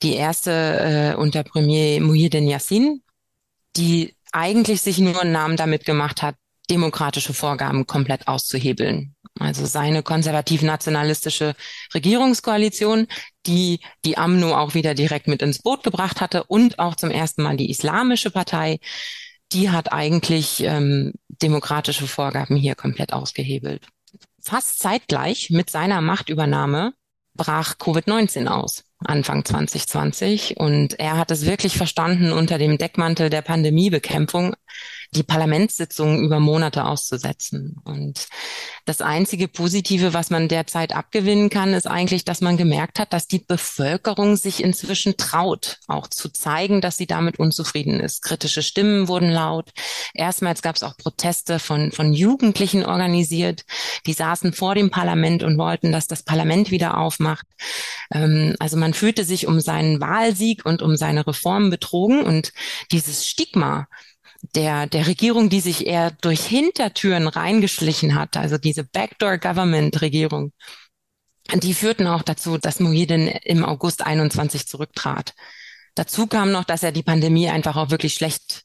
[0.04, 3.02] die erste äh, unter Premier Muhyiddin Yassin,
[3.76, 6.36] die eigentlich sich nur einen Namen damit gemacht hat,
[6.70, 9.14] demokratische Vorgaben komplett auszuhebeln.
[9.38, 11.54] Also seine konservativ-nationalistische
[11.92, 13.08] Regierungskoalition,
[13.46, 17.42] die die AMNO auch wieder direkt mit ins Boot gebracht hatte und auch zum ersten
[17.42, 18.78] Mal die Islamische Partei,
[19.52, 23.86] die hat eigentlich ähm, demokratische Vorgaben hier komplett ausgehebelt.
[24.40, 26.92] Fast zeitgleich mit seiner Machtübernahme
[27.34, 28.84] brach Covid-19 aus.
[29.04, 30.56] Anfang 2020.
[30.58, 34.54] Und er hat es wirklich verstanden, unter dem Deckmantel der Pandemiebekämpfung
[35.14, 37.76] die Parlamentssitzungen über Monate auszusetzen.
[37.84, 38.28] Und
[38.84, 43.26] das einzige Positive, was man derzeit abgewinnen kann, ist eigentlich, dass man gemerkt hat, dass
[43.26, 48.22] die Bevölkerung sich inzwischen traut, auch zu zeigen, dass sie damit unzufrieden ist.
[48.22, 49.70] Kritische Stimmen wurden laut.
[50.12, 53.64] Erstmals gab es auch Proteste von, von Jugendlichen organisiert.
[54.06, 57.46] Die saßen vor dem Parlament und wollten, dass das Parlament wieder aufmacht.
[58.12, 62.52] Ähm, also man fühlte sich um seinen Wahlsieg und um seine Reformen betrogen und
[62.90, 63.86] dieses Stigma,
[64.54, 70.52] der, der Regierung, die sich eher durch Hintertüren reingeschlichen hat, also diese Backdoor-Government-Regierung,
[71.54, 75.34] die führten auch dazu, dass Muhyiddin im August 21 zurücktrat.
[75.94, 78.64] Dazu kam noch, dass er die Pandemie einfach auch wirklich schlecht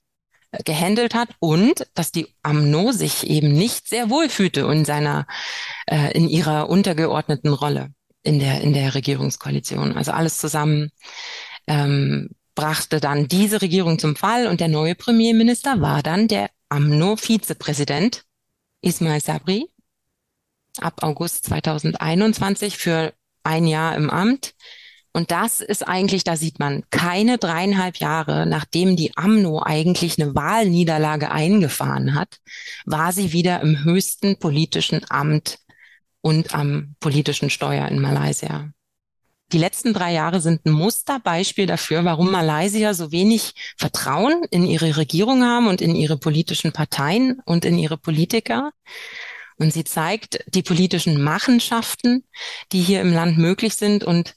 [0.52, 5.28] äh, gehandelt hat und dass die AMNO sich eben nicht sehr wohl fühlte in seiner,
[5.86, 7.92] äh, in ihrer untergeordneten Rolle
[8.24, 9.96] in der, in der Regierungskoalition.
[9.96, 10.92] Also alles zusammen
[11.68, 18.24] ähm, brachte dann diese Regierung zum Fall und der neue Premierminister war dann der AMNO-Vizepräsident
[18.82, 19.70] Ismail Sabri
[20.80, 24.54] ab August 2021 für ein Jahr im Amt.
[25.12, 30.36] Und das ist eigentlich, da sieht man, keine dreieinhalb Jahre, nachdem die AMNO eigentlich eine
[30.36, 32.40] Wahlniederlage eingefahren hat,
[32.86, 35.60] war sie wieder im höchsten politischen Amt
[36.22, 38.70] und am politischen Steuer in Malaysia.
[39.52, 44.98] Die letzten drei Jahre sind ein Musterbeispiel dafür, warum Malaysia so wenig Vertrauen in ihre
[44.98, 48.72] Regierung haben und in ihre politischen Parteien und in ihre Politiker.
[49.58, 52.24] Und sie zeigt die politischen Machenschaften,
[52.72, 54.36] die hier im Land möglich sind und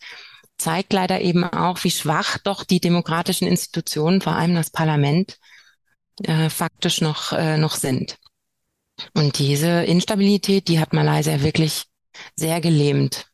[0.56, 5.38] zeigt leider eben auch, wie schwach doch die demokratischen Institutionen, vor allem das Parlament,
[6.24, 8.16] äh, faktisch noch, äh, noch sind.
[9.14, 11.84] Und diese Instabilität, die hat Malaysia wirklich
[12.36, 13.31] sehr gelähmt.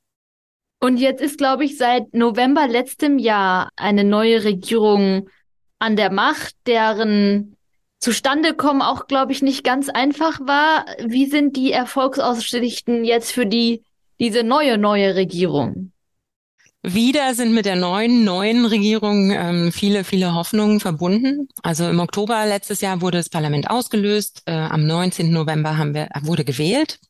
[0.80, 5.28] Und jetzt ist, glaube ich, seit November letztem Jahr eine neue Regierung
[5.78, 7.56] an der Macht, deren
[7.98, 10.86] Zustandekommen auch, glaube ich, nicht ganz einfach war.
[11.04, 13.82] Wie sind die Erfolgsaussichten jetzt für die,
[14.20, 15.92] diese neue, neue Regierung?
[16.84, 21.48] Wieder sind mit der neuen, neuen Regierung ähm, viele, viele Hoffnungen verbunden.
[21.62, 24.42] Also im Oktober letztes Jahr wurde das Parlament ausgelöst.
[24.46, 25.32] Äh, am 19.
[25.32, 27.00] November haben wir, wurde gewählt.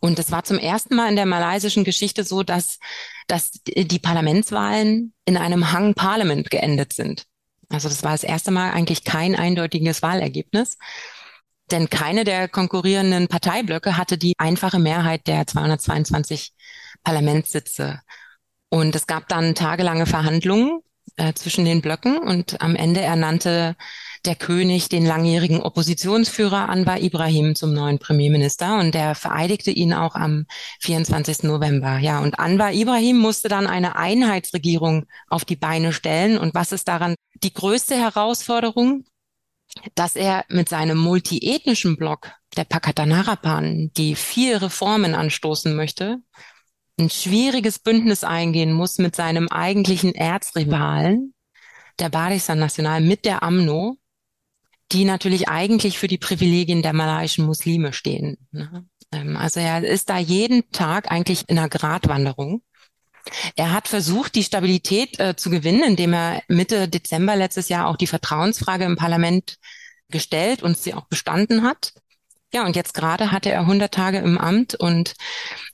[0.00, 2.78] Und es war zum ersten Mal in der malaysischen Geschichte so, dass,
[3.26, 7.24] dass die Parlamentswahlen in einem Hung Parliament geendet sind.
[7.68, 10.76] Also das war das erste Mal eigentlich kein eindeutiges Wahlergebnis.
[11.70, 16.52] Denn keine der konkurrierenden Parteiblöcke hatte die einfache Mehrheit der 222
[17.04, 18.00] Parlamentssitze.
[18.70, 20.80] Und es gab dann tagelange Verhandlungen
[21.16, 23.76] äh, zwischen den Blöcken und am Ende ernannte
[24.24, 30.14] der König den langjährigen Oppositionsführer Anwar Ibrahim zum neuen Premierminister und der vereidigte ihn auch
[30.14, 30.46] am
[30.80, 31.44] 24.
[31.44, 31.98] November.
[31.98, 36.36] Ja, und Anwar Ibrahim musste dann eine Einheitsregierung auf die Beine stellen.
[36.38, 39.04] Und was ist daran die größte Herausforderung?
[39.94, 46.18] Dass er mit seinem multiethnischen Block der Pakatan Harapan die vier Reformen anstoßen möchte,
[46.98, 51.34] ein schwieriges Bündnis eingehen muss mit seinem eigentlichen Erzrivalen,
[51.98, 53.96] der Barisan National, mit der AMNO,
[54.92, 58.36] die natürlich eigentlich für die Privilegien der malaiischen Muslime stehen.
[58.50, 58.86] Ne?
[59.12, 62.62] Ähm, also er ist da jeden Tag eigentlich in einer Gratwanderung.
[63.54, 67.96] Er hat versucht, die Stabilität äh, zu gewinnen, indem er Mitte Dezember letztes Jahr auch
[67.96, 69.56] die Vertrauensfrage im Parlament
[70.08, 71.92] gestellt und sie auch bestanden hat.
[72.52, 75.14] Ja, und jetzt gerade hatte er 100 Tage im Amt und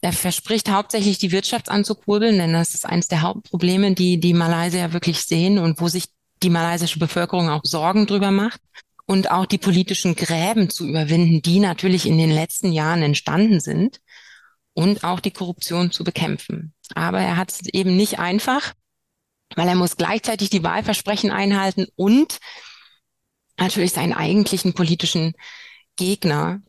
[0.02, 4.92] er verspricht hauptsächlich die Wirtschaft anzukurbeln, denn das ist eines der Hauptprobleme, die die Malaysier
[4.92, 6.08] wirklich sehen und wo sich
[6.42, 8.60] die malaysische Bevölkerung auch Sorgen drüber macht
[9.06, 14.00] und auch die politischen Gräben zu überwinden, die natürlich in den letzten Jahren entstanden sind
[14.74, 16.74] und auch die Korruption zu bekämpfen.
[16.94, 18.74] Aber er hat es eben nicht einfach,
[19.54, 22.38] weil er muss gleichzeitig die Wahlversprechen einhalten und
[23.58, 25.34] natürlich seinen eigentlichen politischen
[25.96, 26.60] Gegner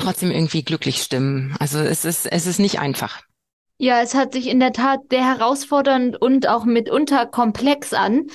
[0.00, 1.56] trotzdem irgendwie glücklich stimmen.
[1.58, 3.22] Also es ist, es ist nicht einfach.
[3.78, 8.26] Ja, es hat sich in der Tat sehr herausfordernd und auch mitunter komplex an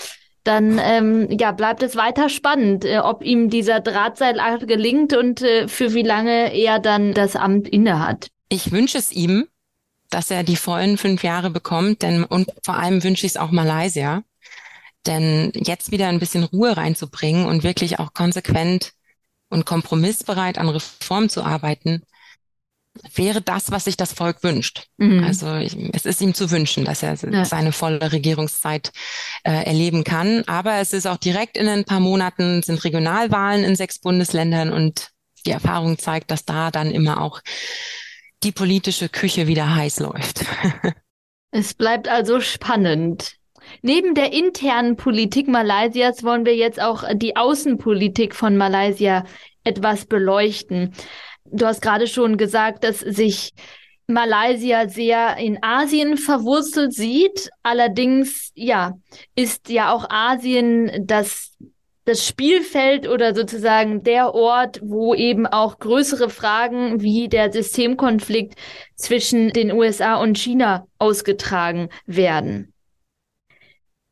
[0.43, 5.67] dann ähm, ja, bleibt es weiter spannend, äh, ob ihm dieser Drahtseilakt gelingt und äh,
[5.67, 8.27] für wie lange er dann das Amt innehat.
[8.49, 9.47] Ich wünsche es ihm,
[10.09, 13.51] dass er die vollen fünf Jahre bekommt, denn und vor allem wünsche ich es auch
[13.51, 14.23] Malaysia,
[15.07, 18.93] denn jetzt wieder ein bisschen Ruhe reinzubringen und wirklich auch konsequent
[19.49, 22.03] und kompromissbereit an Reform zu arbeiten,
[23.15, 24.87] wäre das, was sich das Volk wünscht.
[24.97, 25.23] Mhm.
[25.23, 27.45] Also ich, es ist ihm zu wünschen, dass er ja.
[27.45, 28.91] seine volle Regierungszeit
[29.43, 30.43] äh, erleben kann.
[30.47, 35.09] Aber es ist auch direkt in ein paar Monaten sind Regionalwahlen in sechs Bundesländern und
[35.45, 37.41] die Erfahrung zeigt, dass da dann immer auch
[38.43, 40.45] die politische Küche wieder heiß läuft.
[41.51, 43.37] es bleibt also spannend.
[43.81, 49.25] Neben der internen Politik Malaysias wollen wir jetzt auch die Außenpolitik von Malaysia
[49.63, 50.93] etwas beleuchten.
[51.55, 53.51] Du hast gerade schon gesagt, dass sich
[54.07, 57.51] Malaysia sehr in Asien verwurzelt sieht.
[57.61, 58.93] Allerdings, ja,
[59.35, 61.55] ist ja auch Asien das,
[62.05, 68.55] das Spielfeld oder sozusagen der Ort, wo eben auch größere Fragen wie der Systemkonflikt
[68.95, 72.73] zwischen den USA und China ausgetragen werden.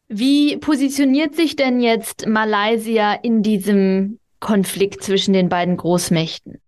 [0.08, 6.61] Wie positioniert sich denn jetzt Malaysia in diesem Konflikt zwischen den beiden Großmächten?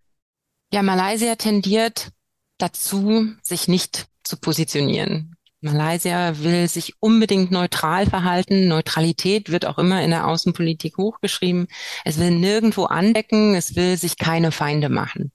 [0.73, 2.09] Ja, Malaysia tendiert
[2.57, 5.35] dazu, sich nicht zu positionieren.
[5.61, 8.67] Malaysia will sich unbedingt neutral verhalten.
[8.69, 11.67] Neutralität wird auch immer in der Außenpolitik hochgeschrieben.
[12.05, 15.31] Es will nirgendwo andecken, es will sich keine Feinde machen.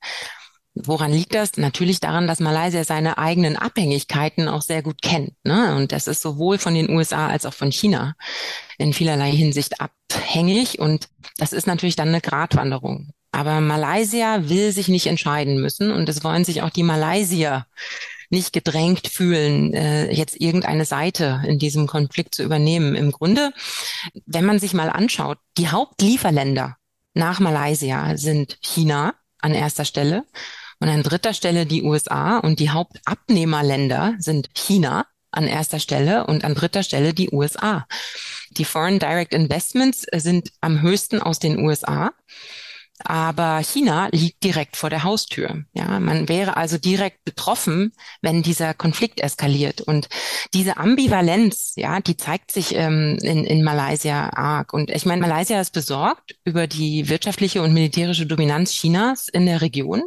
[0.74, 1.56] Woran liegt das?
[1.56, 5.34] Natürlich daran, dass Malaysia seine eigenen Abhängigkeiten auch sehr gut kennt.
[5.44, 5.76] Ne?
[5.76, 8.16] Und das ist sowohl von den USA als auch von China
[8.76, 10.80] in vielerlei Hinsicht abhängig.
[10.80, 13.12] Und das ist natürlich dann eine Gratwanderung.
[13.32, 17.66] Aber Malaysia will sich nicht entscheiden müssen und es wollen sich auch die Malaysier
[18.30, 22.94] nicht gedrängt fühlen, äh, jetzt irgendeine Seite in diesem Konflikt zu übernehmen.
[22.94, 23.52] Im Grunde,
[24.26, 26.76] wenn man sich mal anschaut, die Hauptlieferländer
[27.14, 30.24] nach Malaysia sind China an erster Stelle
[30.80, 36.44] und an dritter Stelle die USA und die Hauptabnehmerländer sind China an erster Stelle und
[36.44, 37.86] an dritter Stelle die USA.
[38.50, 42.12] Die Foreign Direct Investments sind am höchsten aus den USA.
[43.04, 45.64] Aber China liegt direkt vor der Haustür.
[45.72, 49.80] Ja, man wäre also direkt betroffen, wenn dieser Konflikt eskaliert.
[49.80, 50.08] Und
[50.54, 54.72] diese Ambivalenz, ja, die zeigt sich ähm, in, in Malaysia arg.
[54.72, 59.60] Und ich meine, Malaysia ist besorgt über die wirtschaftliche und militärische Dominanz Chinas in der
[59.60, 60.02] Region.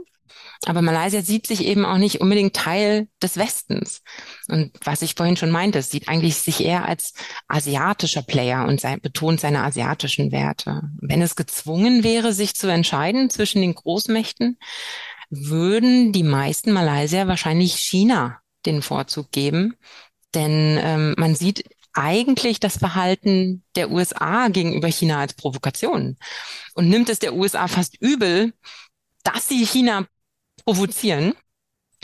[0.67, 4.03] Aber Malaysia sieht sich eben auch nicht unbedingt Teil des Westens.
[4.47, 7.13] Und was ich vorhin schon meinte, es sieht eigentlich sich eher als
[7.47, 10.83] asiatischer Player und sein, betont seine asiatischen Werte.
[11.01, 14.59] Wenn es gezwungen wäre, sich zu entscheiden zwischen den Großmächten,
[15.31, 19.75] würden die meisten Malaysier wahrscheinlich China den Vorzug geben.
[20.35, 26.17] Denn ähm, man sieht eigentlich das Verhalten der USA gegenüber China als Provokation
[26.73, 28.53] und nimmt es der USA fast übel,
[29.23, 30.05] dass sie China
[30.63, 31.33] provozieren.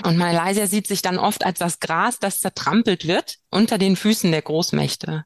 [0.03, 4.31] Und Malaysia sieht sich dann oft als das Gras, das zertrampelt wird unter den Füßen
[4.31, 5.25] der Großmächte.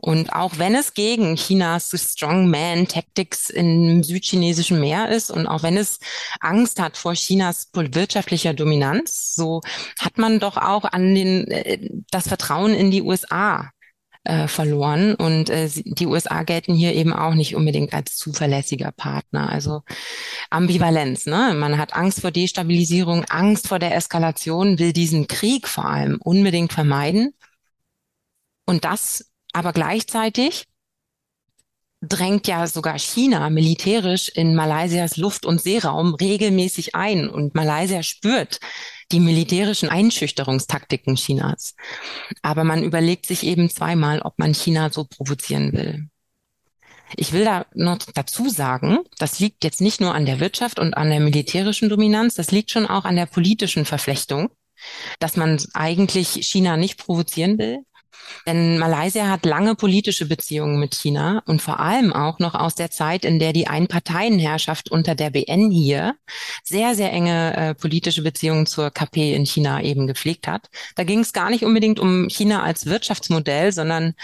[0.00, 5.76] Und auch wenn es gegen Chinas Strongman Tactics im südchinesischen Meer ist und auch wenn
[5.76, 5.98] es
[6.38, 9.60] Angst hat vor Chinas wirtschaftlicher Dominanz, so
[9.98, 11.78] hat man doch auch an den, äh,
[12.12, 13.70] das Vertrauen in die USA
[14.24, 15.14] äh, verloren.
[15.14, 19.50] Und äh, die USA gelten hier eben auch nicht unbedingt als zuverlässiger Partner.
[19.50, 19.82] Also
[20.50, 21.26] Ambivalenz.
[21.26, 21.54] Ne?
[21.54, 26.72] Man hat Angst vor Destabilisierung, Angst vor der Eskalation, will diesen Krieg vor allem unbedingt
[26.72, 27.34] vermeiden.
[28.66, 30.66] Und das aber gleichzeitig
[32.00, 37.28] drängt ja sogar China militärisch in Malaysias Luft- und Seeraum regelmäßig ein.
[37.28, 38.60] Und Malaysia spürt,
[39.12, 41.74] die militärischen Einschüchterungstaktiken Chinas.
[42.42, 46.08] Aber man überlegt sich eben zweimal, ob man China so provozieren will.
[47.16, 50.94] Ich will da noch dazu sagen, das liegt jetzt nicht nur an der Wirtschaft und
[50.94, 54.50] an der militärischen Dominanz, das liegt schon auch an der politischen Verflechtung,
[55.18, 57.78] dass man eigentlich China nicht provozieren will,
[58.46, 62.90] denn Malaysia hat lange politische Beziehungen mit China und vor allem auch noch aus der
[62.90, 66.16] Zeit, in der die Einparteienherrschaft unter der BN hier
[66.64, 70.68] sehr, sehr enge äh, politische Beziehungen zur KP in China eben gepflegt hat.
[70.96, 74.14] Da ging es gar nicht unbedingt um China als Wirtschaftsmodell, sondern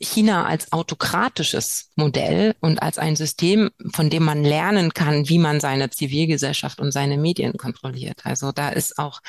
[0.00, 5.60] China als autokratisches Modell und als ein System, von dem man lernen kann, wie man
[5.60, 8.24] seine Zivilgesellschaft und seine Medien kontrolliert.
[8.24, 9.20] Also da ist auch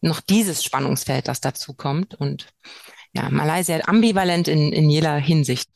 [0.00, 2.14] noch dieses Spannungsfeld, das dazu kommt.
[2.14, 2.48] Und
[3.12, 5.68] ja, Malaysia ambivalent in, in jeder Hinsicht.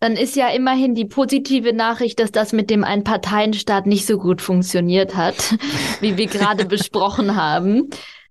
[0.00, 4.42] Dann ist ja immerhin die positive Nachricht, dass das mit dem Einparteienstaat nicht so gut
[4.42, 5.56] funktioniert hat,
[6.00, 7.90] wie wir gerade besprochen haben.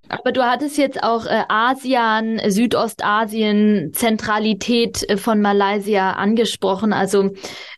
[0.09, 6.93] Aber du hattest jetzt auch äh, ASEAN, Südostasien, Zentralität äh, von Malaysia angesprochen.
[6.93, 7.31] Also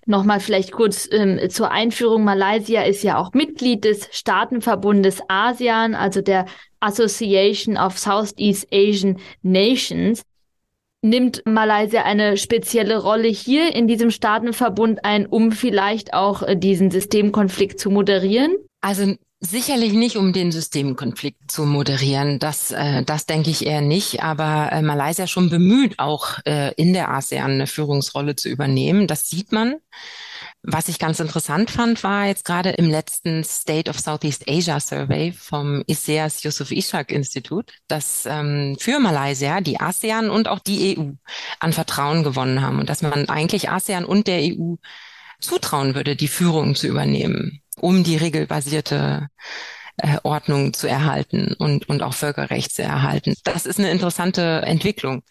[0.05, 2.23] nochmal vielleicht kurz ähm, zur Einführung.
[2.23, 6.45] Malaysia ist ja auch Mitglied des Staatenverbundes ASEAN, also der
[6.85, 10.23] Association of Southeast Asian Nations.
[11.01, 16.89] Nimmt Malaysia eine spezielle Rolle hier in diesem Staatenverbund ein, um vielleicht auch äh, diesen
[16.89, 18.55] Systemkonflikt zu moderieren?
[18.81, 22.39] Also Sicherlich nicht, um den Systemkonflikt zu moderieren.
[22.39, 24.23] Das, äh, das denke ich eher nicht.
[24.23, 29.07] Aber äh, Malaysia schon bemüht, auch äh, in der ASEAN eine Führungsrolle zu übernehmen.
[29.07, 29.75] Das sieht man.
[30.67, 35.31] Was ich ganz interessant fand, war jetzt gerade im letzten State of Southeast Asia Survey
[35.31, 41.11] vom ISEAS Yusuf Ishak Institut, dass ähm, für Malaysia die ASEAN und auch die EU
[41.59, 44.75] an Vertrauen gewonnen haben und dass man eigentlich ASEAN und der EU
[45.39, 49.27] zutrauen würde, die Führung zu übernehmen um die regelbasierte
[49.97, 53.35] äh, Ordnung zu erhalten und, und auch Völkerrecht zu erhalten.
[53.43, 55.23] Das ist eine interessante Entwicklung.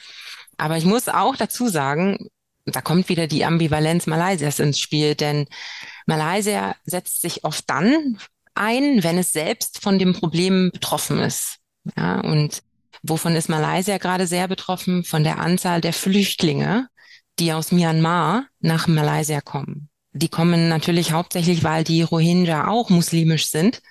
[0.57, 2.29] Aber ich muss auch dazu sagen,
[2.67, 5.47] da kommt wieder die Ambivalenz Malaysias ins Spiel, denn
[6.07, 8.19] Malaysia setzt sich oft dann
[8.55, 11.59] ein, wenn es selbst von dem Problem betroffen ist.
[11.97, 12.63] Ja, und
[13.07, 15.05] Wovon ist Malaysia gerade sehr betroffen?
[15.05, 16.89] Von der Anzahl der Flüchtlinge,
[17.39, 19.91] die aus Myanmar nach Malaysia kommen.
[20.13, 23.83] Die kommen natürlich hauptsächlich, weil die Rohingya auch muslimisch sind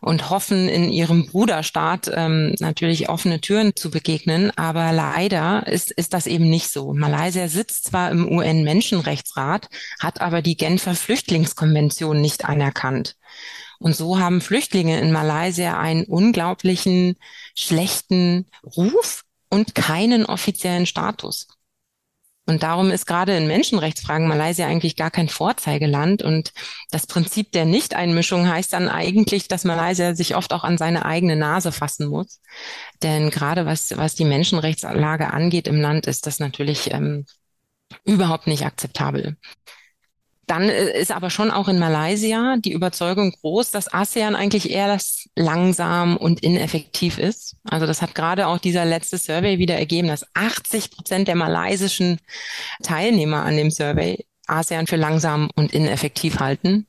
[0.00, 4.50] und hoffen, in ihrem Bruderstaat ähm, natürlich offene Türen zu begegnen.
[4.56, 6.92] Aber leider ist, ist das eben nicht so.
[6.92, 9.68] Malaysia sitzt zwar im UN-Menschenrechtsrat,
[9.98, 13.16] hat aber die Genfer Flüchtlingskonvention nicht anerkannt.
[13.78, 17.16] Und so haben Flüchtlinge in Malaysia einen unglaublichen
[17.54, 21.48] schlechten Ruf und keinen offiziellen Status.
[22.46, 26.22] Und darum ist gerade in Menschenrechtsfragen Malaysia eigentlich gar kein Vorzeigeland.
[26.22, 26.52] Und
[26.90, 31.34] das Prinzip der Nichteinmischung heißt dann eigentlich, dass Malaysia sich oft auch an seine eigene
[31.34, 32.40] Nase fassen muss.
[33.02, 37.26] Denn gerade was, was die Menschenrechtslage angeht im Land, ist das natürlich ähm,
[38.04, 39.36] überhaupt nicht akzeptabel.
[40.46, 44.98] Dann äh, ist aber schon auch in Malaysia die Überzeugung groß, dass ASEAN eigentlich eher
[45.34, 47.56] langsam und ineffektiv ist.
[47.64, 52.18] Also das hat gerade auch dieser letzte Survey wieder ergeben, dass 80 Prozent der malaysischen
[52.82, 56.86] Teilnehmer an dem Survey ASEAN für langsam und ineffektiv halten.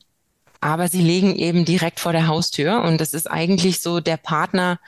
[0.62, 4.80] Aber sie legen eben direkt vor der Haustür und das ist eigentlich so der Partner,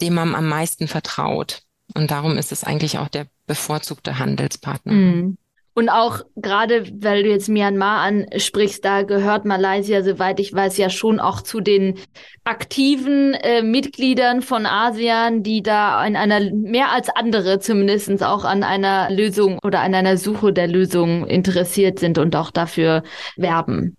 [0.00, 1.62] dem man am meisten vertraut.
[1.94, 4.92] Und darum ist es eigentlich auch der bevorzugte Handelspartner.
[4.92, 5.38] Mhm.
[5.78, 10.90] Und auch gerade, weil du jetzt Myanmar ansprichst, da gehört Malaysia, soweit ich weiß, ja
[10.90, 12.00] schon auch zu den
[12.42, 18.64] aktiven äh, Mitgliedern von ASEAN, die da in einer, mehr als andere zumindestens auch an
[18.64, 23.04] einer Lösung oder an einer Suche der Lösung interessiert sind und auch dafür
[23.36, 23.96] werben.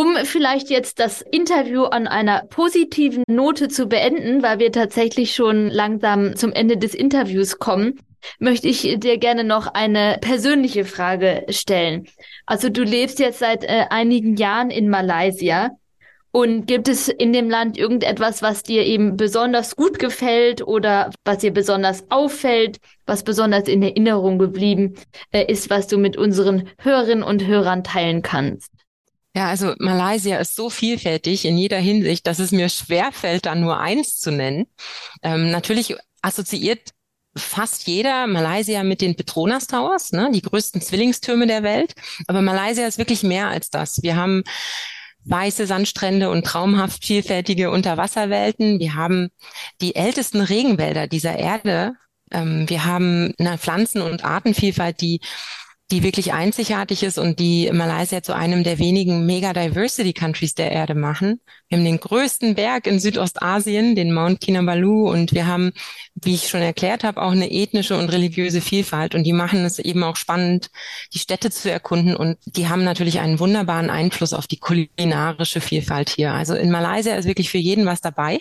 [0.00, 5.68] Um vielleicht jetzt das Interview an einer positiven Note zu beenden, weil wir tatsächlich schon
[5.68, 8.00] langsam zum Ende des Interviews kommen,
[8.38, 12.08] möchte ich dir gerne noch eine persönliche Frage stellen.
[12.46, 15.68] Also du lebst jetzt seit äh, einigen Jahren in Malaysia.
[16.32, 21.38] Und gibt es in dem Land irgendetwas, was dir eben besonders gut gefällt oder was
[21.38, 24.94] dir besonders auffällt, was besonders in Erinnerung geblieben
[25.30, 28.79] äh, ist, was du mit unseren Hörerinnen und Hörern teilen kannst?
[29.34, 33.78] Ja, also Malaysia ist so vielfältig in jeder Hinsicht, dass es mir schwerfällt, da nur
[33.78, 34.66] eins zu nennen.
[35.22, 36.90] Ähm, natürlich assoziiert
[37.36, 41.94] fast jeder Malaysia mit den Petronas Towers, ne, die größten Zwillingstürme der Welt.
[42.26, 44.02] Aber Malaysia ist wirklich mehr als das.
[44.02, 44.42] Wir haben
[45.24, 48.80] weiße Sandstrände und traumhaft vielfältige Unterwasserwelten.
[48.80, 49.28] Wir haben
[49.80, 51.94] die ältesten Regenwälder dieser Erde.
[52.32, 55.20] Ähm, wir haben eine Pflanzen- und Artenvielfalt, die
[55.90, 61.40] die wirklich einzigartig ist und die Malaysia zu einem der wenigen Mega-Diversity-Countries der Erde machen.
[61.68, 65.72] Wir haben den größten Berg in Südostasien, den Mount Kinabalu, und wir haben,
[66.14, 69.14] wie ich schon erklärt habe, auch eine ethnische und religiöse Vielfalt.
[69.14, 70.70] Und die machen es eben auch spannend,
[71.12, 72.14] die Städte zu erkunden.
[72.14, 76.32] Und die haben natürlich einen wunderbaren Einfluss auf die kulinarische Vielfalt hier.
[76.32, 78.40] Also in Malaysia ist wirklich für jeden was dabei.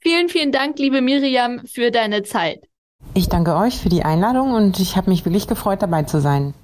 [0.00, 2.60] Vielen, vielen Dank, liebe Miriam, für deine Zeit.
[3.14, 6.54] Ich danke euch für die Einladung und ich habe mich wirklich gefreut, dabei zu sein.